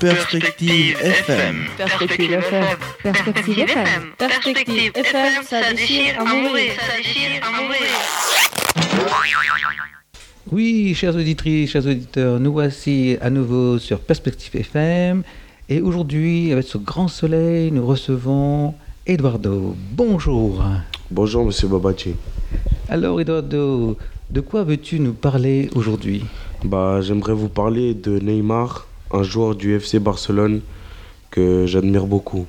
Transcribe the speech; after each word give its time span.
Perspective 0.00 0.96
FM. 1.02 1.66
Perspective 1.76 2.32
FM. 2.32 2.64
Perspective 3.02 3.58
FM. 3.58 4.02
Perspective 4.16 4.92
FM, 4.94 5.42
ça 5.44 5.60
déchire 5.72 6.18
à 6.18 6.24
mourir. 6.24 6.72
Ça 6.80 6.96
déchire 6.96 7.42
à 7.46 7.50
mourir. 7.60 7.80
Oui, 10.50 10.94
chers 10.94 11.14
auditrices, 11.14 11.70
chers 11.72 11.84
auditeurs, 11.86 12.40
nous 12.40 12.50
voici 12.50 13.18
à 13.20 13.28
nouveau 13.28 13.78
sur 13.78 14.00
Perspective 14.00 14.56
FM. 14.56 15.22
Et 15.68 15.82
aujourd'hui, 15.82 16.50
avec 16.50 16.66
ce 16.66 16.78
grand 16.78 17.08
soleil, 17.08 17.70
nous 17.70 17.86
recevons 17.86 18.74
Eduardo. 19.06 19.76
Bonjour. 19.92 20.64
Bonjour, 21.10 21.44
monsieur 21.44 21.68
Babachi. 21.68 22.14
Alors, 22.88 23.20
Eduardo, 23.20 23.98
de 24.30 24.40
quoi 24.40 24.64
veux-tu 24.64 24.98
nous 24.98 25.12
parler 25.12 25.68
aujourd'hui? 25.74 26.24
Bah, 26.64 27.02
j'aimerais 27.02 27.34
vous 27.34 27.48
parler 27.50 27.92
de 27.92 28.18
Neymar, 28.18 28.86
un 29.12 29.22
joueur 29.22 29.54
du 29.54 29.74
FC 29.74 29.98
Barcelone 29.98 30.60
que 31.30 31.66
j'admire 31.66 32.06
beaucoup. 32.06 32.46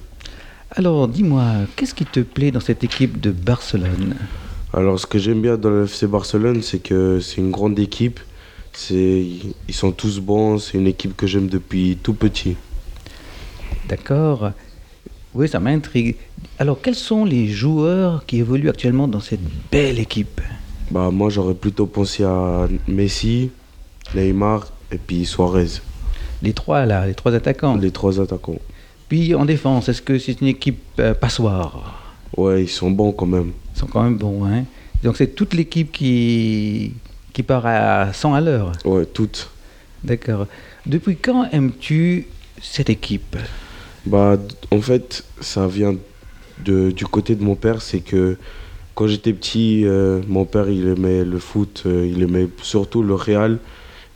Alors, 0.72 1.08
dis-moi, 1.08 1.44
qu'est-ce 1.76 1.94
qui 1.94 2.06
te 2.06 2.22
plaît 2.22 2.52
dans 2.52 2.60
cette 2.60 2.84
équipe 2.84 3.20
de 3.20 3.32
Barcelone? 3.32 4.16
Alors, 4.74 5.00
ce 5.00 5.06
que 5.06 5.20
j'aime 5.20 5.42
bien 5.42 5.58
dans 5.58 5.70
le 5.70 5.84
FC 5.84 6.08
Barcelone, 6.08 6.62
c'est 6.62 6.80
que 6.80 7.20
c'est 7.20 7.42
une 7.42 7.52
grande 7.52 7.78
équipe. 7.78 8.20
Ils 8.90 9.54
sont 9.72 9.92
tous 9.92 10.20
bons. 10.20 10.60
C'est 10.60 10.78
une 10.78 10.88
équipe 10.88 11.18
que 11.18 11.28
j'aime 11.28 11.48
depuis 11.48 11.98
tout 12.02 12.14
petit. 12.14 12.56
D'accord. 13.90 14.52
Oui, 15.34 15.50
ça 15.50 15.60
m'intrigue. 15.60 16.16
Alors, 16.58 16.80
quels 16.82 16.96
sont 16.96 17.26
les 17.26 17.48
joueurs 17.48 18.26
qui 18.26 18.38
évoluent 18.38 18.70
actuellement 18.70 19.08
dans 19.08 19.20
cette 19.20 19.42
belle 19.72 20.00
équipe? 20.00 20.40
Bah, 20.90 21.10
moi, 21.12 21.30
j'aurais 21.30 21.54
plutôt 21.54 21.86
pensé 21.86 22.24
à 22.24 22.68
Messi, 22.88 23.50
Neymar 24.16 24.68
et 24.92 24.98
puis 24.98 25.26
Suarez, 25.26 25.82
Les 26.42 26.54
trois, 26.54 26.86
là, 26.86 27.06
les 27.06 27.14
trois 27.14 27.34
attaquants. 27.34 27.76
les 27.76 27.92
trois 27.92 28.20
attaquants. 28.20 28.60
Puis 29.10 29.36
en 29.36 29.46
défense, 29.46 29.90
est-ce 29.90 30.02
que 30.02 30.18
c'est 30.18 30.42
une 30.42 30.48
équipe 30.48 30.82
euh, 31.00 31.14
passoire? 31.14 32.02
Ouais, 32.38 32.64
ils 32.64 32.70
sont 32.70 32.90
bons 32.90 33.12
quand 33.12 33.26
même. 33.26 33.52
Ils 33.76 33.80
sont 33.80 33.88
quand 33.88 34.04
même 34.04 34.18
bons, 34.18 34.46
hein 34.46 34.64
Donc 35.04 35.18
c'est 35.18 35.36
toute 35.36 35.54
l'équipe 35.54 35.92
qui, 35.92 36.94
qui 37.34 37.44
part 37.44 37.66
à 37.66 38.14
100 38.14 38.34
à 38.34 38.42
l'heure. 38.42 38.72
Ouais, 38.86 39.06
toutes. 39.06 39.50
D'accord. 40.04 40.48
Depuis 40.86 41.16
quand 41.18 41.50
aimes-tu 41.52 42.28
cette 42.62 42.90
équipe? 42.90 43.36
Bah, 44.06 44.38
en 44.72 44.82
fait, 44.82 45.24
ça 45.42 45.68
vient 45.68 45.96
de, 46.64 46.92
du 46.92 47.06
côté 47.06 47.36
de 47.36 47.44
mon 47.44 47.56
père. 47.56 47.82
C'est 47.82 48.00
que 48.00 48.38
quand 48.96 49.08
j'étais 49.08 49.34
petit, 49.34 49.86
euh, 49.86 50.22
mon 50.28 50.46
père, 50.46 50.70
il 50.70 50.88
aimait 50.88 51.24
le 51.24 51.40
foot, 51.40 51.84
euh, 51.86 52.08
il 52.10 52.24
aimait 52.24 52.48
surtout 52.62 53.04
le 53.04 53.14
Real. 53.14 53.60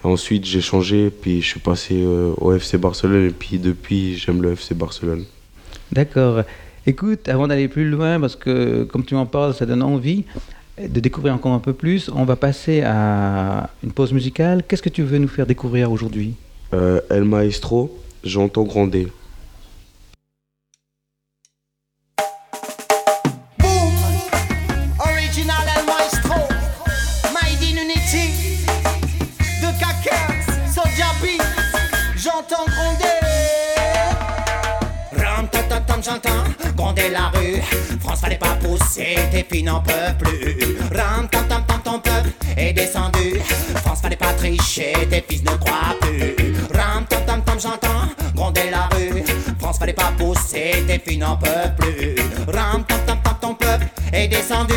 Ensuite, 0.05 0.45
j'ai 0.45 0.61
changé, 0.61 1.09
puis 1.09 1.41
je 1.41 1.47
suis 1.47 1.59
passé 1.59 1.95
euh, 2.03 2.31
au 2.37 2.53
FC 2.53 2.77
Barcelone. 2.77 3.25
Et 3.25 3.31
puis 3.31 3.57
depuis, 3.57 4.17
j'aime 4.17 4.41
le 4.41 4.51
FC 4.51 4.75
Barcelone. 4.75 5.25
D'accord. 5.91 6.43
Écoute, 6.85 7.27
avant 7.27 7.47
d'aller 7.47 7.67
plus 7.67 7.89
loin, 7.89 8.19
parce 8.19 8.35
que 8.35 8.83
comme 8.83 9.03
tu 9.03 9.15
m'en 9.15 9.25
parles, 9.25 9.55
ça 9.55 9.65
donne 9.65 9.81
envie 9.81 10.23
de 10.77 10.99
découvrir 10.99 11.33
encore 11.33 11.53
un 11.53 11.59
peu 11.59 11.73
plus, 11.73 12.11
on 12.13 12.25
va 12.25 12.35
passer 12.35 12.81
à 12.81 13.71
une 13.83 13.91
pause 13.91 14.13
musicale. 14.13 14.63
Qu'est-ce 14.67 14.83
que 14.83 14.89
tu 14.89 15.01
veux 15.01 15.17
nous 15.17 15.27
faire 15.27 15.47
découvrir 15.47 15.91
aujourd'hui? 15.91 16.35
Euh, 16.73 17.01
El 17.09 17.23
Maestro, 17.23 17.97
j'entends 18.23 18.63
gronder. 18.63 19.07
J'entends 36.05 36.43
gronder 36.75 37.09
la 37.09 37.29
rue. 37.29 37.61
France 37.99 38.21
fallait 38.21 38.37
pas 38.37 38.55
pousser, 38.61 39.15
tes 39.31 39.43
filles 39.43 39.63
n'en 39.63 39.81
peuvent 39.81 40.17
plus. 40.19 40.77
Ram 40.93 41.27
tam 41.29 41.47
tam 41.47 41.63
tam 41.65 41.81
ton 41.83 41.99
peuple 41.99 42.29
est 42.57 42.73
descendu. 42.73 43.39
France 43.83 44.01
fallait 44.01 44.15
pas 44.15 44.33
tricher, 44.33 44.93
tes 45.09 45.23
fils 45.27 45.43
ne 45.43 45.55
croient 45.57 45.95
plus. 46.01 46.35
Ram 46.73 47.05
tam 47.09 47.25
tam 47.25 47.41
tam 47.43 47.59
j'entends 47.59 48.05
gronder 48.35 48.69
la 48.69 48.87
rue. 48.95 49.23
France 49.59 49.79
fallait 49.79 49.93
pas 49.93 50.11
pousser, 50.17 50.83
tes 50.87 50.99
filles 50.99 51.17
n'en 51.17 51.37
peuvent 51.37 51.75
plus. 51.77 52.15
Ram 52.47 52.83
tam 52.87 52.99
est 54.15 54.27
descendu. 54.27 54.73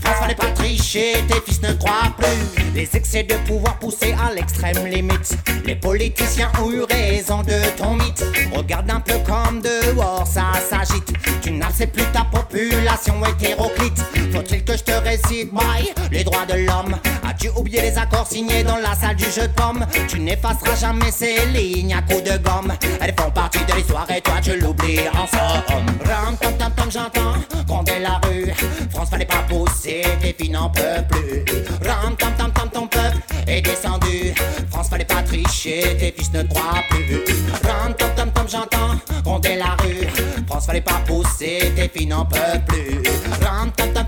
France 0.00 0.16
fallait 0.20 0.34
pas 0.34 0.50
tricher, 0.52 1.12
tes 1.28 1.40
fils 1.44 1.60
ne 1.62 1.72
croient 1.74 2.12
plus. 2.16 2.62
Les 2.74 2.88
excès 2.94 3.24
de 3.24 3.34
pouvoir 3.46 3.78
poussés 3.78 4.14
à 4.14 4.32
l'extrême 4.32 4.86
limite. 4.86 5.36
Les 5.64 5.74
politiciens 5.74 6.50
ont 6.62 6.70
eu 6.70 6.82
raison 6.82 7.42
de 7.42 7.58
ton 7.76 7.94
mythe. 7.94 8.24
Regarde 8.54 8.90
un 8.90 9.00
peu 9.00 9.18
comme 9.26 9.60
dehors 9.60 10.26
ça 10.26 10.52
s'agite. 10.68 11.12
Tu 11.42 11.50
n'acceptes 11.52 11.94
plus 11.94 12.06
ta 12.12 12.24
population 12.24 13.14
hétéroclite. 13.26 13.98
Faut-il 14.32 14.64
que 14.64 14.76
je 14.76 14.84
te 14.84 14.92
récite, 14.92 15.52
boy, 15.52 15.92
les 16.12 16.24
droits 16.24 16.46
de 16.46 16.54
l'homme? 16.64 16.96
As-tu 17.38 17.50
oublié 17.50 17.82
les 17.82 17.96
accords 17.96 18.26
signés 18.26 18.64
dans 18.64 18.78
la 18.78 18.96
salle 18.96 19.14
du 19.14 19.30
jeu 19.30 19.42
de 19.42 19.52
pommes 19.52 19.86
Tu 20.08 20.18
n'effaceras 20.18 20.74
jamais 20.74 21.12
ces 21.12 21.46
lignes 21.46 21.94
à 21.94 22.02
coups 22.02 22.24
de 22.24 22.36
gomme. 22.38 22.72
Elles 23.00 23.14
font 23.16 23.30
partie 23.30 23.64
de 23.64 23.74
l'histoire 23.76 24.10
et 24.10 24.20
toi 24.20 24.34
tu 24.42 24.58
l'oublies 24.58 25.08
en 25.10 25.24
somme. 25.28 25.86
Ram 26.04 26.36
tam 26.36 26.52
tam 26.54 26.72
tam 26.72 26.90
j'entends 26.90 27.34
gronder 27.68 28.00
la 28.00 28.18
rue. 28.26 28.52
France 28.90 29.10
fallait 29.10 29.24
pas 29.24 29.44
pousser, 29.48 30.02
tes 30.20 30.32
filles 30.32 30.50
n'en 30.50 30.68
peuvent 30.70 31.06
plus. 31.08 31.44
Ram 31.88 32.16
tam 32.16 32.32
tam 32.36 32.50
tam 32.50 32.70
ton 32.70 32.88
peuple 32.88 33.18
est 33.46 33.62
descendu. 33.62 34.34
France 34.72 34.88
fallait 34.88 35.04
pas 35.04 35.22
tricher, 35.22 35.96
tes 35.96 36.10
fils 36.10 36.32
ne 36.32 36.42
croient 36.42 36.82
plus. 36.90 37.22
Ram 37.62 37.94
tam 37.94 38.10
tam 38.16 38.32
tam 38.32 38.48
j'entends 38.48 39.22
gronder 39.22 39.54
la 39.54 39.76
rue. 39.84 40.08
France 40.48 40.66
fallait 40.66 40.80
pas 40.80 41.00
pousser, 41.06 41.72
tes 41.76 41.88
filles 41.88 42.08
n'en 42.08 42.24
peuvent 42.24 42.64
plus. 42.66 43.00
Ram 43.44 43.70
tam 43.76 43.92
tam 43.92 44.06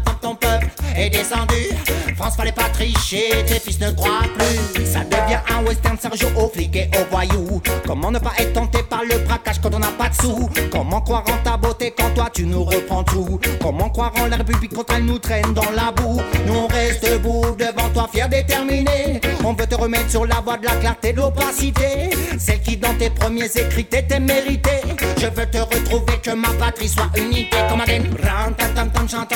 est 1.01 1.11
descendu. 1.11 1.71
France 2.17 2.37
fallait 2.37 2.53
pas 2.53 2.69
tricher, 2.73 3.31
tes 3.47 3.59
fils 3.59 3.81
ne 3.81 3.91
croient 3.93 4.29
plus. 4.37 4.85
Ça 4.85 5.01
devient 5.01 5.41
un 5.49 5.65
western 5.65 5.97
Sergio 5.99 6.29
aux 6.37 6.49
flics 6.49 6.77
et 6.77 6.91
aux 6.99 7.11
voyous. 7.11 7.63
Comment 7.87 8.11
ne 8.11 8.19
pas 8.19 8.33
être 8.39 8.53
tenté 8.53 8.83
par 8.83 9.03
le 9.05 9.19
braquage 9.25 9.61
quand 9.63 9.75
on 9.75 9.79
n'a 9.79 9.89
pas 9.89 10.09
de 10.09 10.15
sous? 10.15 10.51
Comment 10.71 11.01
croire 11.01 11.25
en 11.29 11.43
ta 11.43 11.57
beauté 11.57 11.95
quand 11.97 12.11
toi 12.15 12.29
tu 12.33 12.45
nous 12.45 12.65
reprends 12.65 13.05
tout? 13.05 13.41
Comment 13.61 13.89
croire 13.89 14.13
en 14.21 14.27
la 14.27 14.37
République 14.37 14.75
quand 14.75 14.93
elle 14.95 15.07
nous 15.07 15.19
traîne 15.19 15.55
dans 15.55 15.71
la 15.75 15.93
boue? 15.93 16.21
Nous 16.47 16.55
on 16.55 16.67
reste 16.67 17.11
debout 17.11 17.57
devant 17.59 17.89
toi 17.95 18.09
fier 18.13 18.29
déterminé 18.29 19.21
On 19.45 19.55
veut 19.55 19.67
te 19.67 19.75
remettre 19.75 20.11
sur 20.11 20.27
la 20.27 20.41
voie 20.41 20.59
de 20.59 20.67
la 20.67 20.75
clarté 20.77 21.13
de 21.13 21.19
l'opacité. 21.19 22.11
Celle 22.39 22.61
qui 22.61 22.77
dans 22.77 22.95
tes 22.95 23.11
premiers 23.11 23.51
écrits 23.57 23.87
t'était 23.87 24.21
méritée. 24.21 24.83
Je 25.17 25.27
veux 25.27 25.47
te 25.47 25.59
retrouver 25.59 26.19
que 26.23 26.33
ma 26.33 26.49
patrie 26.59 26.89
soit 26.89 27.11
unité 27.17 27.57
comme 27.69 27.81
Aden 27.81 28.05
Ram 28.23 28.55
tam 28.55 28.91
tam 28.91 29.07
tam 29.07 29.27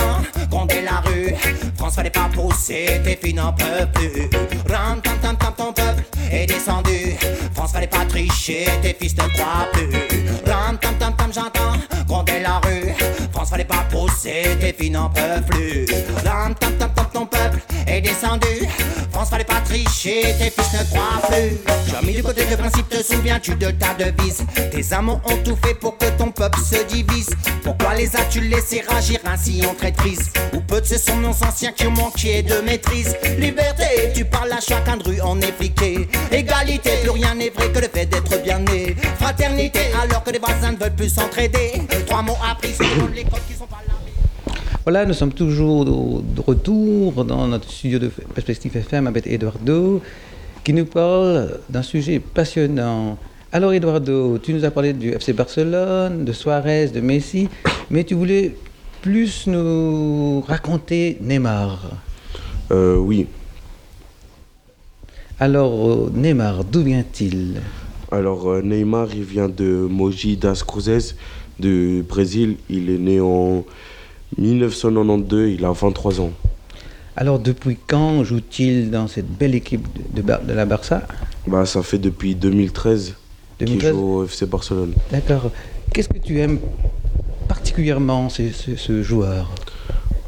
gronder 0.50 0.82
la 0.82 1.00
rue 1.00 1.34
France 1.76 1.96
fallait 1.96 2.10
pas 2.10 2.28
pousser, 2.32 3.00
tes 3.04 3.16
filles 3.16 3.34
n'en 3.34 3.52
peuvent 3.52 3.90
plus. 3.92 4.30
Ram 4.68 5.00
tam 5.02 5.18
tam 5.20 5.36
tam 5.36 5.54
ton 5.56 5.72
peuple 5.72 6.04
est 6.30 6.46
descendu. 6.46 7.16
France 7.54 7.72
fallait 7.72 7.86
pas 7.86 8.04
tricher, 8.06 8.66
tes 8.82 8.94
fils 8.94 9.14
ne 9.16 9.28
croient 9.34 9.68
plus. 9.72 10.50
Ram 10.50 10.78
tam 10.78 10.94
tam 10.98 11.14
tam 11.14 11.32
j'entends 11.32 11.78
gronder 12.06 12.40
la 12.40 12.58
rue. 12.60 12.94
France 13.32 13.50
fallait 13.50 13.64
pas 13.64 13.84
pousser, 13.90 14.56
tes 14.60 14.72
filles 14.72 14.90
n'en 14.90 15.10
peuvent 15.10 15.44
plus. 15.50 15.86
Ram 16.24 16.54
tam 16.54 16.72
tam 16.78 16.90
tam 16.94 17.06
ton 17.12 17.26
peuple 17.26 17.60
est 17.86 18.00
descendu 18.00 18.66
France 19.24 19.30
fallait 19.30 19.44
pas 19.44 19.60
tricher, 19.64 20.20
tes 20.38 20.50
fils 20.50 20.72
ne 20.74 20.84
croient 20.84 21.26
plus. 21.28 21.56
J'ai 21.86 22.06
mis 22.06 22.12
du 22.14 22.22
côté 22.22 22.44
de 22.44 22.56
principe, 22.56 22.88
te 22.90 23.02
souviens-tu 23.02 23.54
de 23.54 23.70
ta 23.70 23.94
devise? 23.94 24.44
Tes 24.70 24.92
amants 24.92 25.22
ont 25.24 25.36
tout 25.42 25.56
fait 25.64 25.72
pour 25.72 25.96
que 25.96 26.06
ton 26.18 26.30
peuple 26.30 26.58
se 26.58 26.84
divise. 26.84 27.30
Pourquoi 27.62 27.94
les 27.94 28.14
as-tu 28.16 28.40
laissés 28.40 28.84
agir 28.94 29.20
ainsi 29.24 29.62
en 29.64 29.72
traîtrise 29.72 30.30
Ou 30.52 30.60
peu 30.60 30.80
de 30.82 30.86
ce 30.86 30.98
sont 30.98 31.16
nos 31.16 31.30
anciens 31.30 31.72
qui 31.72 31.86
ont 31.86 31.92
manqué 31.92 32.42
de 32.42 32.56
maîtrise. 32.60 33.16
Liberté, 33.38 34.12
tu 34.14 34.26
parles 34.26 34.52
à 34.52 34.60
chacun 34.60 34.98
de 34.98 35.04
rue 35.04 35.20
en 35.22 35.40
effiqué 35.40 36.06
Égalité, 36.30 36.90
plus 37.02 37.10
rien 37.10 37.34
n'est 37.34 37.50
vrai 37.50 37.70
que 37.72 37.78
le 37.78 37.88
fait 37.88 38.04
d'être 38.04 38.42
bien 38.42 38.58
né. 38.58 38.94
Fraternité, 39.18 39.80
alors 40.02 40.22
que 40.22 40.32
les 40.32 40.38
voisins 40.38 40.72
ne 40.72 40.76
veulent 40.76 40.94
plus 40.94 41.08
s'entraider. 41.08 41.72
Trois 42.06 42.20
mots 42.20 42.36
appris 42.46 42.74
sur 42.74 43.08
l'école 43.08 43.40
Voilà, 44.84 45.06
nous 45.06 45.14
sommes 45.14 45.32
toujours 45.32 45.86
de 45.86 46.40
retour 46.46 47.24
dans 47.24 47.48
notre 47.48 47.70
studio 47.70 47.98
de 47.98 48.08
Perspective 48.08 48.76
FM 48.76 49.06
avec 49.06 49.26
Eduardo, 49.26 50.02
qui 50.62 50.74
nous 50.74 50.84
parle 50.84 51.58
d'un 51.70 51.80
sujet 51.80 52.20
passionnant. 52.20 53.16
Alors 53.50 53.72
Eduardo, 53.72 54.36
tu 54.36 54.52
nous 54.52 54.62
as 54.66 54.70
parlé 54.70 54.92
du 54.92 55.08
FC 55.12 55.32
Barcelone, 55.32 56.26
de 56.26 56.32
Suarez, 56.32 56.88
de 56.88 57.00
Messi, 57.00 57.48
mais 57.88 58.04
tu 58.04 58.12
voulais 58.12 58.56
plus 59.00 59.46
nous 59.46 60.42
raconter 60.42 61.16
Neymar. 61.22 61.80
Euh, 62.70 62.98
oui. 62.98 63.26
Alors 65.40 65.90
euh, 65.90 66.12
Neymar, 66.14 66.62
d'où 66.62 66.82
vient-il? 66.82 67.62
Alors, 68.12 68.50
euh, 68.50 68.60
Neymar, 68.60 69.08
il 69.14 69.24
vient 69.24 69.48
de 69.48 69.88
Mogi 69.90 70.36
das 70.36 70.62
Cruzes, 70.62 71.16
du 71.58 72.04
Brésil. 72.06 72.58
Il 72.68 72.90
est 72.90 72.98
né 72.98 73.18
en 73.18 73.64
1992, 74.38 75.54
il 75.58 75.64
a 75.64 75.72
23 75.72 76.20
ans. 76.20 76.32
Alors 77.16 77.38
depuis 77.38 77.76
quand 77.86 78.24
joue-t-il 78.24 78.90
dans 78.90 79.06
cette 79.06 79.28
belle 79.28 79.54
équipe 79.54 79.86
de, 79.94 80.16
de 80.20 80.26
Bar- 80.26 80.42
de 80.42 80.52
la 80.52 80.64
Barça? 80.66 81.02
Bah, 81.46 81.64
ça 81.66 81.82
fait 81.82 81.98
depuis 81.98 82.34
2013. 82.34 83.14
qui 83.58 83.64
2013. 83.66 83.92
joue 83.92 84.00
au 84.00 84.24
FC 84.24 84.46
Barcelone. 84.46 84.94
D'accord. 85.12 85.50
Qu'est-ce 85.92 86.08
que 86.08 86.18
tu 86.18 86.40
aimes 86.40 86.58
particulièrement 87.48 88.28
ce, 88.28 88.50
ce- 88.50 88.74
ce 88.76 89.02
joueur? 89.02 89.50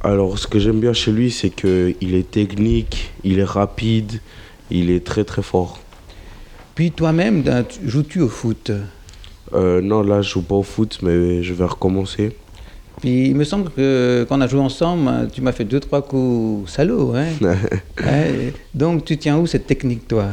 Alors, 0.04 0.38
ce 0.38 0.46
que 0.46 0.60
j'aime 0.60 0.78
bien 0.78 0.92
chez 0.92 1.10
lui, 1.10 1.32
c'est 1.32 1.50
qu'il 1.50 2.14
est 2.14 2.30
technique, 2.30 3.10
il 3.24 3.40
est 3.40 3.44
rapide, 3.44 4.20
il 4.70 4.90
est 4.90 5.04
très 5.04 5.24
très 5.24 5.42
fort. 5.42 5.80
Puis 6.76 6.92
toi-même, 6.92 7.42
tu- 7.68 7.88
joues-tu 7.88 8.20
au 8.20 8.28
foot? 8.28 8.70
Euh, 9.54 9.80
non, 9.80 10.02
là, 10.02 10.22
je 10.22 10.30
joue 10.30 10.42
pas 10.42 10.54
au 10.56 10.62
foot, 10.62 10.98
mais 11.02 11.42
je 11.42 11.52
vais 11.54 11.64
recommencer. 11.64 12.36
Puis 13.00 13.28
il 13.28 13.34
me 13.34 13.44
semble 13.44 13.70
que 13.70 14.24
quand 14.28 14.38
on 14.38 14.40
a 14.40 14.46
joué 14.46 14.60
ensemble, 14.60 15.28
tu 15.32 15.42
m'as 15.42 15.52
fait 15.52 15.64
deux, 15.64 15.80
trois 15.80 16.02
coups 16.02 16.70
salauds. 16.70 17.14
Hein 17.14 17.26
Ouais, 18.04 18.52
Donc 18.74 19.04
tu 19.04 19.18
tiens 19.18 19.36
où 19.38 19.46
cette 19.46 19.66
technique, 19.66 20.08
toi? 20.08 20.26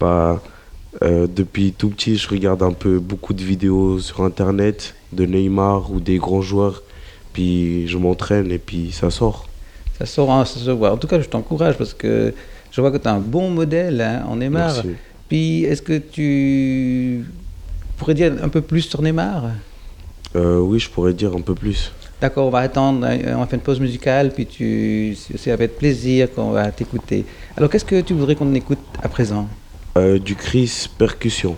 Bah, 0.00 0.42
euh, 1.02 1.26
depuis 1.26 1.72
tout 1.72 1.90
petit, 1.90 2.16
je 2.16 2.28
regarde 2.28 2.62
un 2.62 2.72
peu 2.72 2.98
beaucoup 2.98 3.34
de 3.34 3.42
vidéos 3.42 4.00
sur 4.00 4.22
Internet 4.22 4.94
de 5.12 5.24
Neymar 5.24 5.92
ou 5.92 6.00
des 6.00 6.18
grands 6.18 6.42
joueurs. 6.42 6.82
Puis 7.32 7.86
je 7.88 7.96
m'entraîne 7.98 8.50
et 8.50 8.58
puis 8.58 8.90
ça 8.92 9.10
sort. 9.10 9.48
Ça 9.98 10.06
sort, 10.06 10.30
hein, 10.32 10.44
ça 10.44 10.58
se 10.58 10.70
voit. 10.70 10.92
En 10.92 10.96
tout 10.96 11.06
cas, 11.06 11.20
je 11.20 11.28
t'encourage 11.28 11.78
parce 11.78 11.94
que 11.94 12.34
je 12.70 12.80
vois 12.80 12.90
que 12.90 12.96
tu 12.98 13.08
as 13.08 13.12
un 13.12 13.20
bon 13.20 13.50
modèle 13.50 14.00
hein, 14.00 14.24
en 14.28 14.36
Neymar. 14.36 14.74
Merci. 14.74 14.90
Puis 15.28 15.64
est-ce 15.64 15.82
que 15.82 15.98
tu 15.98 17.24
pourrais 17.96 18.14
dire 18.14 18.32
un 18.42 18.48
peu 18.48 18.60
plus 18.60 18.82
sur 18.82 19.00
Neymar? 19.02 19.44
Euh, 20.34 20.58
oui, 20.58 20.78
je 20.78 20.88
pourrais 20.88 21.12
dire 21.12 21.34
un 21.34 21.40
peu 21.40 21.54
plus. 21.54 21.92
D'accord, 22.20 22.46
on 22.46 22.50
va 22.50 22.60
attendre, 22.60 23.04
hein, 23.04 23.18
on 23.34 23.40
va 23.40 23.46
faire 23.46 23.58
une 23.58 23.64
pause 23.64 23.80
musicale, 23.80 24.30
puis 24.32 24.46
tu, 24.46 25.16
c'est 25.36 25.50
avec 25.50 25.76
plaisir 25.76 26.32
qu'on 26.32 26.50
va 26.50 26.70
t'écouter. 26.70 27.24
Alors 27.56 27.68
qu'est-ce 27.68 27.84
que 27.84 28.00
tu 28.00 28.14
voudrais 28.14 28.36
qu'on 28.36 28.54
écoute 28.54 28.78
à 29.02 29.08
présent? 29.08 29.48
Euh, 29.98 30.18
du 30.18 30.36
Chris 30.36 30.88
Percussion. 30.96 31.56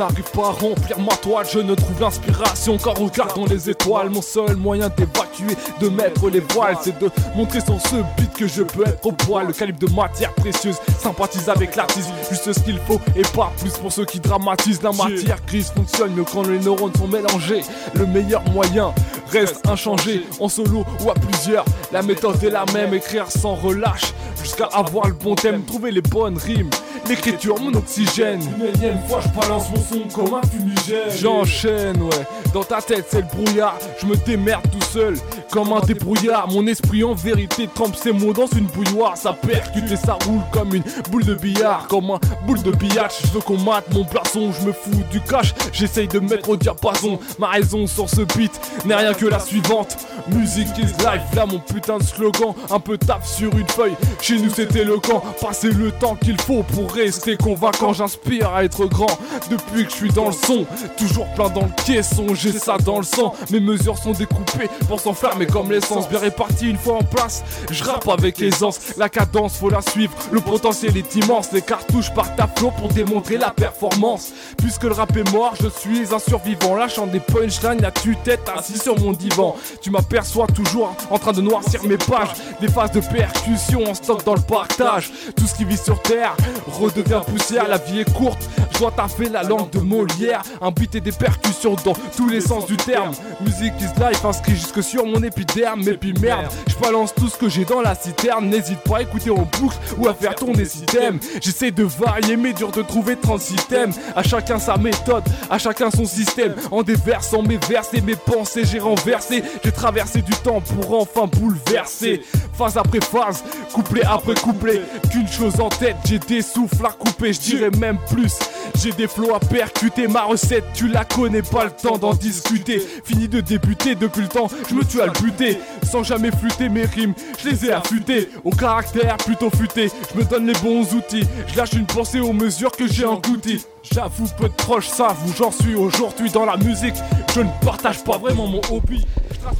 N'arrive 0.00 0.30
pas 0.32 0.48
à 0.48 0.50
remplir 0.50 0.98
ma 0.98 1.16
toile 1.16 1.46
Je 1.50 1.58
ne 1.58 1.74
trouve 1.74 2.00
l'inspiration 2.00 2.78
qu'en 2.78 2.94
regardant 2.94 3.44
les 3.46 3.70
étoiles. 3.70 4.10
Mon 4.10 4.22
seul 4.22 4.56
moyen 4.56 4.88
d'évacuer, 4.88 5.56
de 5.80 5.88
mettre 5.88 6.28
les 6.30 6.40
voiles 6.40 6.76
C'est 6.82 6.98
de 6.98 7.10
montrer 7.36 7.60
sur 7.60 7.80
ce 7.80 7.96
beat 8.16 8.32
que 8.34 8.48
je 8.48 8.62
peux 8.62 8.86
être 8.86 9.06
au 9.06 9.12
poil. 9.12 9.46
Le 9.46 9.52
calibre 9.52 9.78
de 9.78 9.92
matière 9.94 10.32
précieuse 10.34 10.76
sympathise 10.98 11.48
avec 11.48 11.76
l'artiste 11.76 12.08
Juste 12.30 12.52
ce 12.52 12.60
qu'il 12.60 12.78
faut 12.78 13.00
et 13.16 13.22
pas 13.22 13.52
plus 13.58 13.72
pour 13.72 13.92
ceux 13.92 14.04
qui 14.04 14.20
dramatisent. 14.20 14.82
La 14.82 14.92
matière 14.92 15.38
grise 15.46 15.70
fonctionne 15.70 16.14
mieux 16.14 16.24
quand 16.24 16.46
les 16.46 16.58
neurones 16.58 16.94
sont 16.96 17.08
mélangés. 17.08 17.62
Le 17.94 18.06
meilleur 18.06 18.42
moyen 18.50 18.92
reste 19.32 19.66
inchangé 19.66 20.26
En 20.38 20.48
solo 20.48 20.84
ou 21.04 21.10
à 21.10 21.14
plusieurs. 21.14 21.64
La 21.92 22.02
méthode 22.02 22.42
est 22.42 22.50
la 22.50 22.64
même, 22.72 22.94
écrire 22.94 23.30
sans 23.30 23.54
relâche 23.54 24.12
Jusqu'à 24.40 24.66
avoir 24.66 25.08
le 25.08 25.14
bon 25.14 25.34
thème, 25.34 25.64
trouver 25.64 25.90
les 25.90 26.02
bonnes 26.02 26.38
rimes 26.38 26.70
L'écriture, 27.08 27.58
mon 27.60 27.74
oxygène. 27.74 28.40
Une 28.56 28.66
énième 28.66 29.00
fois, 29.08 29.20
je 29.20 29.40
balance 29.40 29.64
mon 29.70 29.82
son 29.82 30.08
comme 30.14 30.34
un 30.34 30.42
fumigène. 30.46 31.10
J'enchaîne, 31.18 32.00
ouais. 32.02 32.26
Dans 32.52 32.62
ta 32.62 32.80
tête, 32.80 33.06
c'est 33.10 33.22
le 33.22 33.26
brouillard 33.42 33.78
Je 34.00 34.06
me 34.06 34.16
démerde 34.16 34.64
tout 34.70 34.84
seul 34.92 35.14
Comme 35.50 35.72
un 35.72 35.80
débrouillard. 35.80 36.48
Mon 36.48 36.66
esprit, 36.68 37.02
en 37.02 37.14
vérité, 37.14 37.68
trempe 37.74 37.96
ses 37.96 38.12
mots 38.12 38.32
dans 38.32 38.46
une 38.46 38.66
bouilloire. 38.66 39.16
Ça 39.16 39.32
percute 39.32 39.90
et 39.90 39.96
ça 39.96 40.16
roule 40.24 40.42
comme 40.52 40.74
une 40.74 40.84
boule 41.10 41.24
de 41.24 41.34
billard. 41.34 41.88
Comme 41.88 42.10
un 42.10 42.20
boule 42.46 42.62
de 42.62 42.70
billard 42.70 43.08
Je 43.22 43.26
veux 43.32 43.40
qu'on 43.40 43.58
mate 43.58 43.92
mon 43.92 44.04
blason. 44.04 44.52
Je 44.52 44.66
me 44.66 44.72
fous 44.72 45.02
du 45.10 45.20
cash 45.20 45.52
J'essaye 45.72 46.06
de 46.06 46.20
mettre 46.20 46.50
au 46.50 46.56
diapason. 46.56 47.18
Ma 47.38 47.48
raison 47.48 47.86
sur 47.88 48.08
ce 48.08 48.20
beat 48.36 48.52
n'est 48.84 48.94
rien 48.94 49.12
que 49.12 49.26
la 49.26 49.40
suivante. 49.40 49.96
Music 50.28 50.68
is 50.78 50.92
life, 51.02 51.34
là 51.34 51.46
mon 51.46 51.58
putain 51.58 51.98
de 51.98 52.04
slogan. 52.04 52.54
Un 52.70 52.78
peu 52.78 52.96
taf 52.96 53.26
sur 53.26 53.52
une 53.56 53.68
feuille 53.68 53.96
Chez 54.20 54.38
nous 54.38 54.50
c'était 54.50 54.84
le 54.84 54.98
camp 54.98 55.22
Passer 55.40 55.70
le 55.70 55.90
temps 55.90 56.14
qu'il 56.14 56.40
faut 56.40 56.62
pour 56.62 56.92
rester 56.92 57.36
convaincant. 57.36 57.92
J'inspire 57.92 58.54
à 58.54 58.62
être 58.64 58.86
grand 58.86 59.18
Depuis 59.50 59.84
que 59.84 59.90
je 59.90 59.96
suis 59.96 60.12
dans 60.12 60.26
le 60.26 60.32
son. 60.32 60.64
Toujours 60.96 61.26
plein 61.34 61.48
dans 61.48 61.62
le 61.62 61.84
caisson 61.84 62.34
J'ai 62.34 62.52
ça 62.52 62.76
dans 62.78 62.98
le 62.98 63.04
sang. 63.04 63.34
Mes 63.50 63.60
mesures 63.60 63.98
sont 63.98 64.12
découpées 64.12 64.68
pour 64.86 65.00
s'enfermer 65.00 65.39
comme 65.46 65.70
l'essence 65.70 66.08
Bien 66.08 66.18
réparti 66.18 66.68
une 66.68 66.76
fois 66.76 66.94
en 66.94 67.04
place 67.04 67.42
Je 67.70 67.84
rappe 67.84 68.08
avec 68.08 68.40
aisance. 68.40 68.96
La 68.96 69.08
cadence 69.08 69.56
faut 69.56 69.70
la 69.70 69.80
suivre. 69.80 70.12
Le 70.32 70.40
potentiel 70.40 70.96
est 70.96 71.14
immense. 71.16 71.52
Les 71.52 71.62
cartouches 71.62 72.12
partent 72.14 72.38
à 72.38 72.48
flot 72.48 72.72
pour 72.78 72.88
démontrer 72.88 73.36
la 73.36 73.50
performance. 73.50 74.32
Puisque 74.58 74.84
le 74.84 74.92
rap 74.92 75.16
est 75.16 75.30
mort 75.32 75.54
Je 75.60 75.68
suis 75.68 76.14
un 76.14 76.18
survivant. 76.18 76.76
Lâchant 76.76 77.06
des 77.06 77.20
punchlines 77.20 77.84
à 77.84 77.90
tue-tête 77.90 78.50
assis 78.56 78.78
sur 78.78 78.98
mon 78.98 79.12
divan. 79.12 79.56
Tu 79.80 79.90
m'aperçois 79.90 80.46
toujours 80.46 80.94
en 81.10 81.18
train 81.18 81.32
de 81.32 81.40
noircir 81.40 81.84
mes 81.84 81.98
pages. 81.98 82.30
Des 82.60 82.68
phases 82.68 82.92
de 82.92 83.00
percussion 83.00 83.88
en 83.88 83.94
stock 83.94 84.24
dans 84.24 84.34
le 84.34 84.42
partage. 84.42 85.10
Tout 85.36 85.46
ce 85.46 85.54
qui 85.54 85.64
vit 85.64 85.76
sur 85.76 86.00
terre 86.02 86.36
redevient 86.66 87.20
poussière. 87.26 87.68
La 87.68 87.78
vie 87.78 88.00
est 88.00 88.12
courte. 88.12 88.48
Je 88.72 88.78
dois 88.78 88.90
taffer 88.90 89.28
la 89.28 89.42
langue 89.42 89.70
de 89.70 89.80
Molière. 89.80 90.42
Un 90.60 90.70
beat 90.70 90.94
et 90.94 91.00
des 91.00 91.12
percussions 91.12 91.76
dans 91.84 91.94
tous 92.16 92.28
les 92.28 92.40
sens 92.40 92.66
du 92.66 92.76
terme. 92.76 93.12
Music 93.40 93.72
is 93.80 94.00
life 94.00 94.24
inscrit 94.24 94.56
jusque 94.56 94.82
sur 94.82 95.04
mon 95.06 95.22
épiderme 95.30 95.82
Mais 95.84 95.94
puis 95.94 96.14
Je 96.14 96.76
balance 96.76 97.14
tout 97.14 97.28
ce 97.28 97.36
que 97.36 97.48
j'ai 97.48 97.64
dans 97.64 97.80
la 97.80 97.94
citerne. 97.94 98.48
N'hésite 98.48 98.80
pas 98.80 98.98
à 98.98 99.02
écouter 99.02 99.30
en 99.30 99.48
boucle 99.58 99.76
ou 99.98 100.08
à 100.08 100.14
faire 100.14 100.34
tourner 100.34 100.64
système. 100.64 101.18
J'essaie 101.40 101.70
de 101.70 101.84
varier 101.84 102.36
mais 102.36 102.52
dur 102.52 102.70
de 102.70 102.82
trouver 102.82 103.16
36 103.16 103.56
thèmes 103.68 103.92
À 104.16 104.22
chacun 104.22 104.58
sa 104.58 104.76
méthode, 104.76 105.24
à 105.48 105.58
chacun 105.58 105.90
son 105.90 106.04
système. 106.04 106.54
En 106.70 106.82
déversant 106.82 107.42
mes 107.42 107.58
versets, 107.68 108.00
mes 108.00 108.16
pensées 108.16 108.64
j'ai 108.64 108.78
renversé. 108.78 109.42
J'ai 109.64 109.72
traversé 109.72 110.22
du 110.22 110.32
temps 110.32 110.60
pour 110.60 111.00
enfin 111.00 111.26
bouleverser. 111.26 112.22
Phase 112.56 112.76
après 112.76 113.00
phase, 113.00 113.42
couplet 113.72 114.02
après 114.04 114.34
couplet. 114.34 114.82
Qu'une 115.10 115.28
chose 115.28 115.60
en 115.60 115.68
tête, 115.68 115.96
j'ai 116.04 116.18
des 116.18 116.42
souffles 116.42 116.84
à 116.84 116.90
couper. 116.90 117.32
Je 117.32 117.40
dirais 117.40 117.70
même 117.78 117.98
plus, 118.10 118.38
j'ai 118.82 118.92
des 118.92 119.08
flots 119.08 119.34
à 119.34 119.40
percuter 119.40 120.08
Ma 120.08 120.22
recette, 120.22 120.64
tu 120.74 120.88
la 120.88 121.04
connais 121.04 121.42
pas 121.42 121.64
le 121.64 121.70
temps 121.70 121.98
d'en 121.98 122.14
discuter. 122.14 122.80
Fini 123.04 123.28
de 123.28 123.40
débuter 123.40 123.94
depuis 123.94 124.22
le 124.22 124.28
temps, 124.28 124.48
je 124.68 124.74
me 124.74 124.84
tue 124.84 125.00
à 125.00 125.06
le 125.06 125.12
buter 125.20 125.58
Sans 125.82 126.02
jamais 126.02 126.30
flûter 126.30 126.68
mes 126.68 126.84
rimes, 126.84 127.14
je 127.42 127.50
les 127.50 127.66
ai 127.66 127.72
affûtées. 127.72 128.28
Au 128.44 128.50
caractère 128.50 129.16
plutôt 129.18 129.50
futé, 129.50 129.90
je 130.12 130.18
me 130.18 130.24
donne 130.24 130.46
les 130.46 130.58
bons 130.60 130.94
outils. 130.94 131.26
Je 131.48 131.56
lâche 131.56 131.72
une 131.74 131.86
pensée 131.86 132.20
aux 132.20 132.32
mesures 132.32 132.72
que 132.72 132.86
j'ai 132.86 133.04
englouties. 133.04 133.64
J'avoue, 133.82 134.26
peu 134.38 134.48
de 134.48 134.54
proches 134.54 134.88
savent 134.88 135.16
où 135.26 135.32
j'en 135.36 135.50
suis 135.50 135.74
aujourd'hui 135.74 136.30
dans 136.30 136.44
la 136.44 136.56
musique. 136.56 136.96
Je 137.34 137.40
ne 137.40 137.50
partage 137.64 138.02
pas 138.04 138.18
vraiment 138.18 138.46
mon 138.46 138.60
hobby 138.70 139.06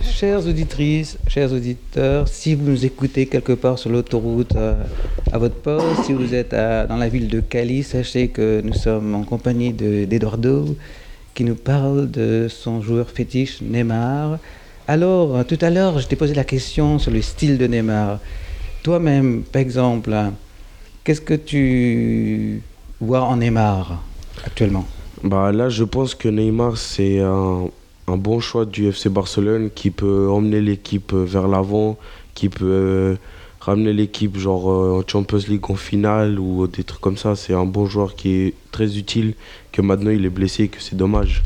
Chères 0.03 0.47
auditrices, 0.47 1.17
chers 1.27 1.53
auditeurs, 1.53 2.29
si 2.29 2.55
vous 2.55 2.65
nous 2.71 2.85
écoutez 2.85 3.27
quelque 3.27 3.53
part 3.53 3.79
sur 3.79 3.89
l'autoroute 3.91 4.55
euh, 4.55 4.75
à 5.33 5.39
votre 5.39 5.55
poste, 5.55 6.05
si 6.05 6.13
vous 6.13 6.35
êtes 6.35 6.51
dans 6.53 6.97
la 6.97 7.09
ville 7.09 7.29
de 7.29 7.41
Cali, 7.41 7.83
sachez 7.83 8.29
que 8.29 8.61
nous 8.63 8.75
sommes 8.75 9.15
en 9.15 9.23
compagnie 9.23 9.73
de- 9.73 10.05
d'Eduardo 10.05 10.77
qui 11.35 11.45
nous 11.45 11.55
parle 11.55 12.11
de 12.11 12.49
son 12.51 12.83
joueur 12.83 13.09
fétiche 13.09 13.63
Neymar. 13.63 14.39
Alors, 14.87 15.45
tout 15.47 15.59
à 15.63 15.71
l'heure, 15.71 15.99
je 15.99 16.07
t'ai 16.07 16.17
posé 16.17 16.35
la 16.35 16.45
question 16.45 16.99
sur 16.99 17.11
le 17.13 17.23
style 17.23 17.57
de 17.57 17.67
Neymar. 17.67 18.19
Toi-même, 18.83 19.43
par 19.51 19.63
exemple, 19.63 20.15
qu'est-ce 21.05 21.21
que 21.23 21.35
tu 21.35 22.61
vois 23.01 23.23
en 23.23 23.37
Neymar 23.37 24.03
actuellement? 24.45 24.85
Bah 25.23 25.53
là, 25.53 25.69
je 25.71 25.85
pense 25.85 26.15
que 26.15 26.29
Neymar, 26.29 26.77
c'est 26.77 27.21
un, 27.21 27.69
un 28.11 28.17
bon 28.17 28.41
choix 28.41 28.65
du 28.65 28.89
FC 28.89 29.09
Barcelone 29.09 29.71
qui 29.75 29.91
peut 29.91 30.29
emmener 30.29 30.61
l'équipe 30.61 31.13
vers 31.13 31.49
l'avant, 31.49 31.97
qui 32.35 32.49
peut 32.49 32.65
euh, 32.65 33.15
ramener 33.61 33.93
l'équipe 33.93 34.37
genre 34.37 34.71
euh, 34.71 35.01
en 35.01 35.09
Champions 35.09 35.39
League 35.49 35.71
en 35.71 35.77
finale 35.77 36.39
ou 36.39 36.67
des 36.67 36.85
trucs 36.85 37.01
comme 37.01 37.17
ça. 37.17 37.37
C'est 37.37 37.55
un 37.55 37.67
bon 37.67 37.87
joueur 37.87 38.17
qui 38.17 38.31
est 38.33 38.55
très 38.73 38.99
utile, 38.99 39.35
que 39.73 39.83
maintenant 39.83 40.11
il 40.11 40.25
est 40.25 40.31
blessé 40.31 40.65
et 40.65 40.69
que 40.69 40.81
c'est 40.81 40.97
dommage. 40.97 41.43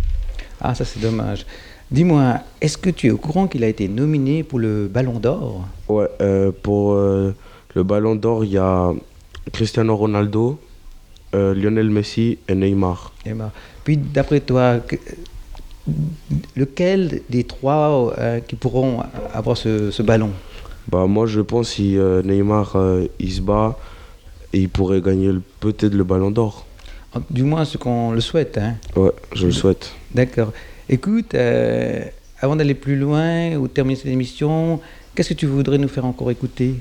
Ah, 0.60 0.74
ça 0.74 0.84
c'est 0.84 1.00
dommage. 1.00 1.44
Dis-moi, 1.90 2.40
est-ce 2.60 2.78
que 2.78 2.90
tu 2.90 3.08
es 3.08 3.10
au 3.10 3.18
courant 3.18 3.46
qu'il 3.46 3.62
a 3.62 3.68
été 3.68 3.88
nominé 3.88 4.42
pour 4.42 4.58
le 4.58 4.88
Ballon 4.88 5.18
d'Or? 5.18 5.66
Ouais, 5.88 6.08
euh, 6.20 6.50
pour 6.62 6.94
euh, 6.94 7.34
le 7.74 7.82
Ballon 7.82 8.14
d'Or, 8.14 8.44
il 8.44 8.52
y 8.52 8.58
a 8.58 8.92
Cristiano 9.52 9.94
Ronaldo, 9.94 10.58
euh, 11.34 11.54
Lionel 11.54 11.90
Messi 11.90 12.38
et 12.48 12.54
Neymar. 12.54 13.12
Neymar 13.26 13.50
Puis 13.84 13.96
d'après 13.98 14.40
toi, 14.40 14.80
lequel 16.56 17.20
des 17.28 17.44
trois 17.44 18.14
euh, 18.18 18.40
qui 18.40 18.56
pourront 18.56 19.02
avoir 19.32 19.56
ce, 19.56 19.90
ce 19.90 20.02
ballon? 20.02 20.30
Bah 20.90 21.06
moi 21.06 21.26
je 21.26 21.40
pense 21.40 21.70
si 21.70 21.96
euh, 21.96 22.22
Neymar 22.22 22.76
euh, 22.76 23.06
il 23.18 23.32
se 23.32 23.40
bat, 23.40 23.78
il 24.52 24.68
pourrait 24.68 25.00
gagner 25.00 25.30
peut-être 25.60 25.94
le 25.94 26.04
Ballon 26.04 26.30
d'Or. 26.30 26.66
Du 27.30 27.42
moins 27.42 27.64
ce 27.64 27.78
qu'on 27.78 28.12
le 28.12 28.20
souhaite. 28.20 28.58
Hein. 28.58 28.74
Ouais, 28.96 29.12
je 29.34 29.46
le 29.46 29.52
souhaite. 29.52 29.92
D'accord. 30.14 30.52
Écoute, 30.88 31.34
avant 32.40 32.56
d'aller 32.56 32.74
plus 32.74 32.96
loin 32.96 33.54
ou 33.56 33.68
de 33.68 33.72
terminer 33.72 33.96
cette 33.96 34.12
émission, 34.12 34.80
qu'est-ce 35.14 35.30
que 35.30 35.34
tu 35.34 35.46
voudrais 35.46 35.78
nous 35.78 35.88
faire 35.88 36.04
encore 36.04 36.30
écouter? 36.30 36.74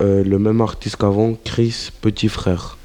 Le 0.00 0.36
même 0.38 0.60
artiste 0.60 0.96
qu'avant, 0.96 1.36
Chris 1.44 1.90
Petit 2.00 2.28
Frère. 2.28 2.78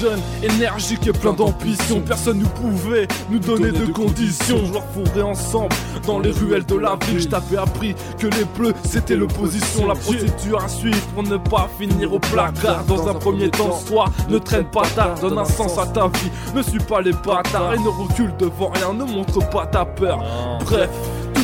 Jeune, 0.00 0.20
énergique 0.42 1.06
et 1.06 1.12
plein 1.12 1.32
d'ambition, 1.32 2.00
personne 2.00 2.38
ne 2.38 2.44
pouvait 2.44 3.08
nous 3.30 3.38
donner 3.38 3.70
de 3.70 3.86
conditions. 3.92 4.64
Joueurs 4.64 4.84
fourrés 4.92 5.22
ensemble 5.22 5.74
dans 6.06 6.18
les 6.18 6.30
ruelles 6.30 6.66
de 6.66 6.76
la 6.76 6.96
ville. 7.06 7.20
Je 7.20 7.28
t'avais 7.28 7.56
appris 7.56 7.94
que 8.18 8.26
les 8.26 8.44
bleus 8.56 8.74
c'était 8.84 9.16
l'opposition. 9.16 9.86
La 9.86 9.94
procédure 9.94 10.62
à 10.62 10.68
suivre 10.68 11.00
pour 11.14 11.22
ne 11.22 11.36
pas 11.36 11.68
finir 11.78 12.12
au 12.12 12.18
placard. 12.18 12.84
Dans 12.84 13.08
un 13.08 13.14
premier 13.14 13.50
temps, 13.50 13.72
soit 13.72 14.10
ne 14.28 14.38
traîne 14.38 14.64
pas 14.64 14.86
tard, 14.94 15.18
donne 15.20 15.38
un 15.38 15.44
sens 15.44 15.78
à 15.78 15.86
ta 15.86 16.08
vie. 16.08 16.30
Ne 16.54 16.62
suis 16.62 16.78
pas 16.80 17.00
les 17.00 17.12
bâtards. 17.12 17.74
Et 17.74 17.78
ne 17.78 17.88
recule 17.88 18.32
devant 18.38 18.70
rien, 18.70 18.92
ne 18.92 19.04
montre 19.04 19.48
pas 19.50 19.66
ta 19.66 19.84
peur. 19.84 20.18
Bref 20.64 20.90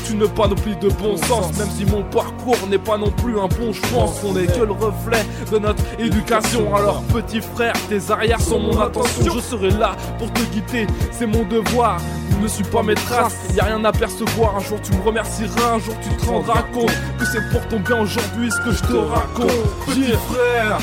toute 0.03 0.15
une 0.15 0.29
panoplie 0.29 0.77
de 0.77 0.89
bon 0.89 1.17
sens 1.17 1.57
Même 1.59 1.69
si 1.71 1.85
mon 1.85 2.03
parcours 2.03 2.57
n'est 2.69 2.79
pas 2.79 2.99
non 2.99 3.11
plus 3.11 3.39
un 3.39 3.47
bon 3.49 3.73
pense 3.93 4.21
qu'on 4.21 4.33
n'est 4.33 4.47
que 4.47 4.61
le 4.65 4.73
reflet 4.73 5.25
de 5.51 5.59
notre 5.59 5.83
éducation. 5.99 6.75
Alors 6.75 7.03
petit 7.05 7.41
frère, 7.41 7.75
tes 7.89 8.11
arrières 8.11 8.41
sont 8.41 8.59
mon 8.59 8.81
attention. 8.81 9.33
Je 9.35 9.41
serai 9.41 9.71
là 9.71 9.97
pour 10.19 10.33
te 10.33 10.41
guider, 10.53 10.87
c'est 11.11 11.27
mon 11.27 11.45
devoir. 11.45 12.01
Ne 12.41 12.49
suis 12.49 12.65
pas 12.65 12.83
mes 12.83 12.95
traces, 12.95 13.37
y 13.55 13.61
a 13.61 13.65
rien 13.65 13.85
à 13.85 13.93
percevoir. 13.93 14.57
Un 14.57 14.61
jour 14.61 14.79
tu 14.83 14.93
me 14.93 15.03
remercieras, 15.03 15.75
un 15.75 15.79
jour 15.79 15.95
tu 16.03 16.09
te 16.17 16.27
rendras 16.27 16.63
compte 16.73 16.93
que 17.19 17.25
c'est 17.25 17.51
pour 17.51 17.67
ton 17.69 17.81
bien 17.81 18.01
aujourd'hui 18.01 18.51
ce 18.51 18.59
que 18.65 18.73
je 18.73 18.83
te 18.83 18.97
raconte. 18.97 19.87
Petit 19.87 20.13
frère, 20.13 20.79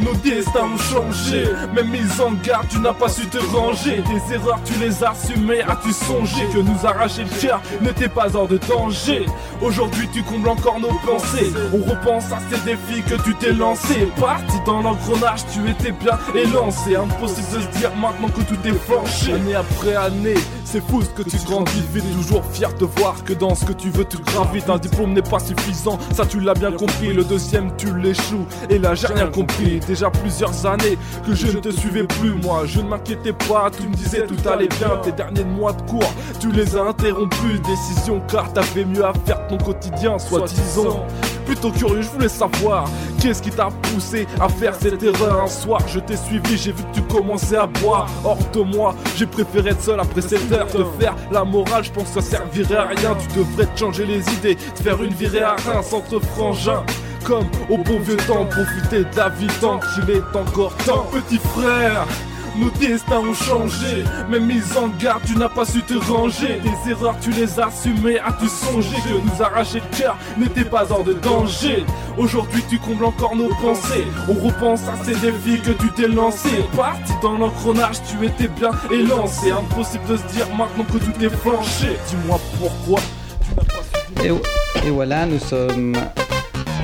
nos 0.00 0.14
destins 0.14 0.64
ont 0.64 0.78
changé, 0.78 1.44
même 1.74 1.88
mise 1.90 2.20
en 2.20 2.32
garde, 2.32 2.66
tu 2.68 2.78
n'as 2.78 2.92
pas 2.92 3.08
su 3.08 3.26
te 3.26 3.38
ranger. 3.38 4.02
Tes 4.02 4.34
erreurs, 4.34 4.60
tu 4.64 4.74
les 4.80 5.02
as 5.04 5.10
assumées. 5.10 5.62
As-tu 5.62 5.92
songé 5.92 6.44
que 6.52 6.58
nous 6.58 6.86
arracher 6.86 7.24
le 7.24 7.40
cœur 7.40 7.60
n'était 7.80 8.08
pas 8.08 8.34
hors 8.34 8.48
de 8.48 8.58
danger 8.58 9.26
Aujourd'hui, 9.60 10.08
tu 10.12 10.22
combles 10.22 10.48
encore 10.48 10.80
nos 10.80 10.94
pensées. 11.06 11.52
On 11.72 11.78
repense 11.78 12.24
à 12.32 12.38
ces 12.50 12.60
défis 12.64 13.02
que 13.02 13.20
tu 13.22 13.34
t'es 13.34 13.52
lancé. 13.52 14.08
Parti 14.20 14.56
dans 14.66 14.82
l'engrenage, 14.82 15.40
tu 15.52 15.68
étais 15.68 15.92
bien 15.92 16.18
élancé. 16.34 16.96
Impossible 16.96 17.48
de 17.54 17.60
se 17.60 17.78
dire 17.78 17.90
maintenant 17.96 18.28
que 18.28 18.42
tout 18.42 18.58
est 18.64 18.72
flanché. 18.72 19.34
Année 19.34 19.54
après 19.54 19.94
année, 19.94 20.34
c'est 20.64 20.82
fou 20.86 21.02
ce 21.02 21.08
que 21.08 21.28
tu 21.28 21.36
grandis 21.44 21.82
vite. 21.92 22.04
Toujours 22.12 22.44
fier 22.52 22.72
de 22.74 22.84
voir 22.84 23.22
que 23.24 23.32
dans 23.32 23.54
ce 23.54 23.64
que 23.64 23.72
tu 23.72 23.90
veux, 23.90 24.04
tu 24.04 24.18
gravites. 24.18 24.68
Un 24.68 24.78
diplôme 24.78 25.12
n'est 25.12 25.22
pas 25.22 25.38
suffisant, 25.38 25.98
ça 26.14 26.26
tu 26.26 26.40
l'as 26.40 26.54
bien 26.54 26.72
compris. 26.72 27.12
Le 27.12 27.24
deuxième, 27.24 27.70
tu 27.76 27.96
l'échoues. 27.98 28.46
Et 28.70 28.78
là, 28.78 28.94
j'ai 28.94 29.06
rien 29.06 29.26
compris 29.26 29.80
déjà 29.86 30.10
plusieurs 30.10 30.66
années 30.66 30.98
que 31.26 31.34
je 31.34 31.46
ne 31.48 31.60
te 31.60 31.70
suivais 31.70 32.04
plus 32.04 32.32
moi. 32.34 32.62
Je 32.66 32.80
ne 32.80 32.88
m'inquiétais 32.88 33.32
pas, 33.32 33.70
tu 33.70 33.86
me 33.88 33.94
disais 33.94 34.26
tout 34.26 34.48
allait 34.48 34.68
bien 34.68 34.96
Tes 35.02 35.12
derniers 35.12 35.44
mois 35.44 35.72
de 35.72 35.82
cours, 35.82 36.12
tu 36.40 36.50
les 36.52 36.76
as 36.76 36.82
interrompus 36.82 37.60
Décision 37.62 38.20
car 38.28 38.52
t'avais 38.52 38.84
mieux 38.84 39.04
à 39.04 39.12
faire 39.26 39.46
ton 39.48 39.58
quotidien 39.58 40.18
Soi-disant. 40.18 41.06
Plutôt 41.46 41.70
curieux, 41.70 42.02
je 42.02 42.08
voulais 42.08 42.28
savoir 42.28 42.88
Qu'est-ce 43.20 43.42
qui 43.42 43.50
t'a 43.50 43.68
poussé 43.82 44.26
à 44.40 44.48
faire 44.48 44.74
cette 44.74 45.02
erreur 45.02 45.42
Un 45.44 45.46
soir? 45.46 45.80
Je 45.86 46.00
t'ai 46.00 46.16
suivi, 46.16 46.56
j'ai 46.56 46.72
vu 46.72 46.82
que 46.82 46.94
tu 46.94 47.02
commençais 47.02 47.56
à 47.56 47.66
boire. 47.66 48.08
Hors 48.24 48.38
de 48.52 48.60
moi, 48.60 48.94
j'ai 49.16 49.26
préféré 49.26 49.70
être 49.70 49.82
seul 49.82 50.00
après 50.00 50.22
cette 50.22 50.50
heure 50.52 50.66
Te 50.66 50.84
faire 50.98 51.14
la 51.30 51.44
morale, 51.44 51.84
je 51.84 51.92
pense 51.92 52.10
que 52.10 52.20
ça 52.20 52.38
servirait 52.38 52.76
à 52.76 52.86
rien. 52.86 53.16
Tu 53.16 53.38
devrais 53.38 53.66
te 53.66 53.78
changer 53.78 54.06
les 54.06 54.28
idées, 54.34 54.56
te 54.56 54.82
faire 54.82 55.02
une 55.02 55.12
virée 55.12 55.42
à 55.42 55.56
Reims 55.56 55.92
entre 55.92 56.20
frangins 56.20 56.84
comme 57.24 57.46
au 57.68 57.78
bon 57.78 57.98
vieux 58.00 58.16
temps, 58.16 58.44
profiter 58.46 59.04
de 59.04 59.16
la 59.16 59.28
vie 59.28 59.46
tant 59.60 59.78
qu'il 59.78 60.10
est 60.10 60.36
encore 60.36 60.74
temps. 60.78 61.06
Petit 61.12 61.38
frère, 61.38 62.06
nos 62.56 62.70
destins 62.70 63.20
ont 63.20 63.34
changé, 63.34 64.04
même 64.28 64.46
mise 64.46 64.76
en 64.76 64.88
garde, 65.00 65.22
tu 65.26 65.36
n'as 65.36 65.48
pas 65.48 65.64
su 65.64 65.82
te 65.82 65.94
ranger. 65.94 66.60
Tes 66.62 66.90
erreurs, 66.90 67.16
tu 67.20 67.30
les 67.30 67.58
as 67.58 67.66
assumées. 67.66 68.18
As-tu 68.18 68.48
songé 68.48 68.96
que 68.96 69.14
nous 69.14 69.42
arracher 69.42 69.80
le 69.80 69.96
cœur 69.96 70.16
n'était 70.36 70.64
pas 70.64 70.90
hors 70.90 71.04
de 71.04 71.14
danger 71.14 71.84
Aujourd'hui, 72.18 72.62
tu 72.68 72.78
combles 72.78 73.06
encore 73.06 73.36
nos 73.36 73.48
pensées. 73.48 74.06
On 74.28 74.34
repense 74.34 74.82
à 74.82 75.02
ces 75.04 75.14
défis 75.14 75.60
que 75.60 75.72
tu 75.72 75.90
t'es 75.92 76.08
lancé. 76.08 76.50
Parti 76.76 77.12
dans 77.22 77.38
l'engrenage, 77.38 77.96
tu 78.02 78.26
étais 78.26 78.48
bien 78.48 78.70
élancé. 78.90 79.50
Impossible 79.50 80.04
de 80.08 80.16
se 80.16 80.26
dire 80.34 80.46
maintenant 80.56 80.84
que 80.84 80.98
tout 80.98 81.24
est 81.24 81.30
flanché. 81.30 81.96
Dis-moi 82.08 82.38
pourquoi 82.58 83.00
tu 83.40 83.54
n'as 83.54 83.64
pas 83.64 83.82
su. 83.82 84.86
Et 84.86 84.90
voilà, 84.90 85.26
nous 85.26 85.38
sommes 85.38 85.96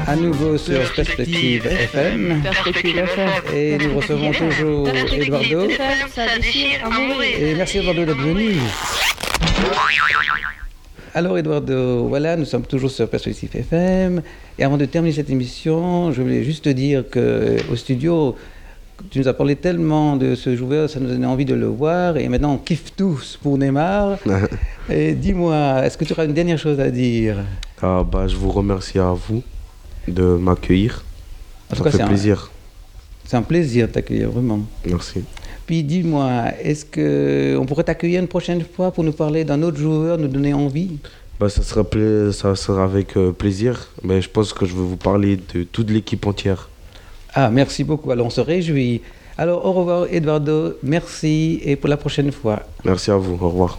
à 0.08 0.16
nouveau 0.16 0.56
sur 0.56 0.90
Perspective 0.94 1.66
FM. 1.66 2.40
Perspective 2.42 2.96
FM. 2.96 3.30
Et 3.54 3.76
nous 3.76 3.94
recevons 3.98 4.32
toujours 4.32 4.88
Eduardo. 4.88 5.68
Et 7.38 7.54
merci 7.54 7.76
Eduardo 7.76 8.06
d'être 8.06 8.16
venu. 8.16 8.54
Alors 11.14 11.36
Eduardo, 11.36 12.08
voilà, 12.08 12.36
nous 12.36 12.46
sommes 12.46 12.64
toujours 12.64 12.90
sur 12.90 13.06
Perspective 13.10 13.50
FM. 13.52 14.22
Et 14.58 14.64
avant 14.64 14.78
de 14.78 14.86
terminer 14.86 15.14
cette 15.14 15.28
émission, 15.28 16.10
je 16.10 16.22
voulais 16.22 16.42
juste 16.42 16.64
te 16.64 16.70
dire 16.70 17.04
qu'au 17.10 17.76
studio, 17.76 18.34
tu 19.10 19.18
nous 19.18 19.28
as 19.28 19.34
parlé 19.34 19.56
tellement 19.56 20.16
de 20.16 20.34
ce 20.34 20.56
joueur, 20.56 20.88
ça 20.88 21.00
nous 21.00 21.08
donnait 21.08 21.26
envie 21.26 21.44
de 21.44 21.54
le 21.54 21.66
voir. 21.66 22.16
Et 22.16 22.30
maintenant, 22.30 22.54
on 22.54 22.58
kiffe 22.58 22.94
tous 22.96 23.38
pour 23.42 23.58
Neymar. 23.58 24.16
Et 24.88 25.12
dis-moi, 25.12 25.82
est-ce 25.84 25.98
que 25.98 26.06
tu 26.06 26.14
auras 26.14 26.24
une 26.24 26.32
dernière 26.32 26.58
chose 26.58 26.80
à 26.80 26.90
dire? 26.90 27.36
Ah 27.82 28.02
bah, 28.10 28.26
je 28.26 28.36
vous 28.36 28.50
remercie 28.50 28.98
à 28.98 29.12
vous 29.12 29.42
de 30.14 30.22
m'accueillir. 30.22 31.04
Ça 31.72 31.76
cas, 31.84 31.90
c'est 31.90 31.96
fait 31.98 32.02
un- 32.02 32.08
plaisir. 32.08 32.50
C'est 33.26 33.36
un 33.36 33.42
plaisir 33.42 33.86
de 33.88 33.92
t'accueillir, 33.92 34.30
vraiment. 34.30 34.60
Merci. 34.86 35.20
Puis 35.66 35.82
dis-moi, 35.82 36.44
est-ce 36.62 36.84
qu'on 36.86 37.66
pourrait 37.66 37.84
t'accueillir 37.84 38.20
une 38.22 38.28
prochaine 38.28 38.62
fois 38.74 38.90
pour 38.90 39.04
nous 39.04 39.12
parler 39.12 39.44
d'un 39.44 39.62
autre 39.62 39.76
joueur, 39.78 40.16
nous 40.16 40.28
donner 40.28 40.54
envie? 40.54 40.98
Bah, 41.38 41.48
ça, 41.50 41.62
sera 41.62 41.84
pla- 41.84 42.32
ça 42.32 42.56
sera 42.56 42.84
avec 42.84 43.16
euh, 43.16 43.30
plaisir, 43.32 43.88
mais 44.02 44.22
je 44.22 44.30
pense 44.30 44.52
que 44.54 44.64
je 44.66 44.72
vais 44.74 44.80
vous 44.80 44.96
parler 44.96 45.38
de 45.54 45.64
toute 45.64 45.90
l'équipe 45.90 46.26
entière. 46.26 46.68
Ah, 47.34 47.50
merci 47.50 47.84
beaucoup. 47.84 48.10
Alors, 48.10 48.26
on 48.26 48.30
se 48.30 48.40
réjouit. 48.40 49.02
Alors, 49.36 49.64
au 49.64 49.72
revoir, 49.72 50.06
Eduardo. 50.10 50.72
Merci 50.82 51.60
et 51.62 51.76
pour 51.76 51.88
la 51.90 51.96
prochaine 51.98 52.32
fois. 52.32 52.62
Merci 52.84 53.10
à 53.10 53.16
vous. 53.16 53.34
Au 53.40 53.48
revoir. 53.50 53.78